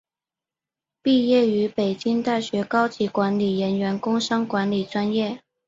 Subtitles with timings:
[1.03, 5.43] 毕业于北京大学高级管理人员工商管理专业。